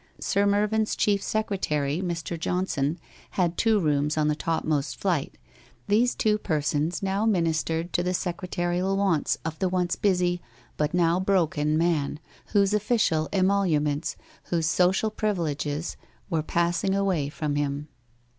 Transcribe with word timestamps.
Sir 0.19 0.47
Mervyn's 0.47 0.95
chief 0.95 1.21
secretary, 1.21 2.01
Mr. 2.01 2.39
Johnson, 2.39 2.97
had 3.37 3.55
two 3.55 3.79
rooms 3.79 4.17
on 4.17 4.29
the 4.29 4.35
topmost 4.35 4.95
flight. 4.95 5.37
These 5.87 6.15
two 6.15 6.39
26 6.39 6.41
WHITE 6.41 6.49
ROSE 6.49 6.73
OF 6.73 6.73
WEARY 6.73 6.81
LEAF 6.81 7.03
27 7.03 7.03
persons 7.03 7.03
now 7.03 7.25
ministered 7.83 7.93
to 7.93 8.01
the 8.01 8.13
secretarial 8.15 8.97
wants 8.97 9.37
of 9.45 9.59
the 9.59 9.69
once 9.69 9.95
busy, 9.95 10.41
but 10.77 10.95
now 10.95 11.19
broken 11.19 11.77
man, 11.77 12.19
whose 12.47 12.73
official 12.73 13.29
emolu 13.31 13.79
ments, 13.79 14.15
whose 14.45 14.65
social 14.65 15.11
privileges 15.11 15.97
were 16.31 16.41
passing 16.41 16.95
away 16.95 17.29
from 17.29 17.55
him. 17.55 17.87